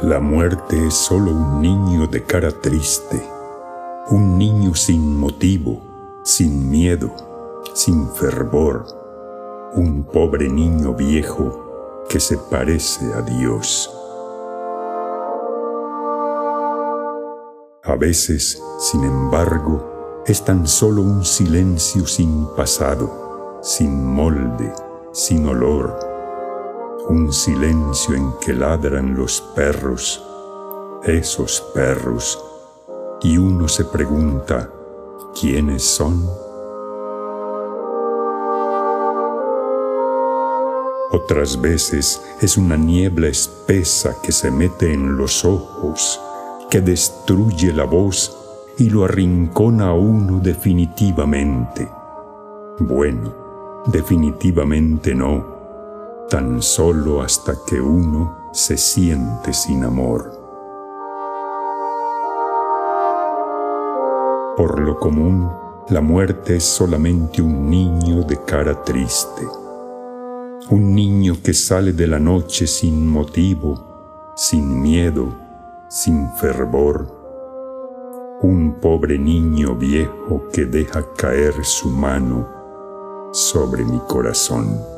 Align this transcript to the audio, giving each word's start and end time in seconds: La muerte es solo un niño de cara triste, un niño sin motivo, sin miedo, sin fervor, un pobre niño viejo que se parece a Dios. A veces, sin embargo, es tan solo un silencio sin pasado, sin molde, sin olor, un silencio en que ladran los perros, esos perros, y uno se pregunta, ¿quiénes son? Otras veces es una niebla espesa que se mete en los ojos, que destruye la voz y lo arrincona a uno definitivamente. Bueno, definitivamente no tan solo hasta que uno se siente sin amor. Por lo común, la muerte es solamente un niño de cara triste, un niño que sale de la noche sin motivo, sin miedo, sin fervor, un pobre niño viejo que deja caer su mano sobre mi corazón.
La 0.00 0.18
muerte 0.18 0.86
es 0.88 0.94
solo 0.94 1.30
un 1.30 1.60
niño 1.60 2.06
de 2.06 2.24
cara 2.24 2.50
triste, 2.50 3.22
un 4.08 4.38
niño 4.38 4.74
sin 4.74 5.20
motivo, 5.20 5.80
sin 6.24 6.70
miedo, 6.70 7.12
sin 7.74 8.08
fervor, 8.08 8.86
un 9.74 10.02
pobre 10.04 10.48
niño 10.48 10.94
viejo 10.94 12.02
que 12.08 12.18
se 12.18 12.36
parece 12.38 13.12
a 13.12 13.20
Dios. 13.20 13.94
A 17.84 17.94
veces, 17.94 18.60
sin 18.78 19.04
embargo, 19.04 20.22
es 20.26 20.42
tan 20.42 20.66
solo 20.66 21.02
un 21.02 21.24
silencio 21.24 22.06
sin 22.06 22.46
pasado, 22.56 23.60
sin 23.62 24.04
molde, 24.04 24.72
sin 25.12 25.46
olor, 25.46 26.11
un 27.08 27.32
silencio 27.32 28.14
en 28.14 28.32
que 28.40 28.52
ladran 28.52 29.14
los 29.16 29.40
perros, 29.54 30.22
esos 31.04 31.60
perros, 31.74 32.38
y 33.22 33.38
uno 33.38 33.68
se 33.68 33.84
pregunta, 33.84 34.70
¿quiénes 35.38 35.82
son? 35.82 36.24
Otras 41.10 41.60
veces 41.60 42.22
es 42.40 42.56
una 42.56 42.76
niebla 42.76 43.28
espesa 43.28 44.16
que 44.22 44.32
se 44.32 44.50
mete 44.50 44.92
en 44.92 45.16
los 45.16 45.44
ojos, 45.44 46.20
que 46.70 46.80
destruye 46.80 47.72
la 47.72 47.84
voz 47.84 48.36
y 48.78 48.88
lo 48.88 49.04
arrincona 49.04 49.88
a 49.88 49.92
uno 49.92 50.38
definitivamente. 50.40 51.88
Bueno, 52.78 53.82
definitivamente 53.86 55.14
no 55.14 55.51
tan 56.32 56.62
solo 56.62 57.20
hasta 57.20 57.52
que 57.66 57.78
uno 57.78 58.48
se 58.54 58.78
siente 58.78 59.52
sin 59.52 59.84
amor. 59.84 60.32
Por 64.56 64.80
lo 64.80 64.98
común, 64.98 65.50
la 65.90 66.00
muerte 66.00 66.56
es 66.56 66.64
solamente 66.64 67.42
un 67.42 67.68
niño 67.68 68.22
de 68.22 68.42
cara 68.46 68.82
triste, 68.82 69.46
un 70.70 70.94
niño 70.94 71.34
que 71.44 71.52
sale 71.52 71.92
de 71.92 72.06
la 72.06 72.18
noche 72.18 72.66
sin 72.66 73.06
motivo, 73.06 74.32
sin 74.34 74.80
miedo, 74.80 75.34
sin 75.90 76.30
fervor, 76.36 78.38
un 78.40 78.78
pobre 78.80 79.18
niño 79.18 79.74
viejo 79.74 80.48
que 80.50 80.64
deja 80.64 81.04
caer 81.14 81.62
su 81.62 81.90
mano 81.90 82.48
sobre 83.32 83.84
mi 83.84 83.98
corazón. 84.08 84.91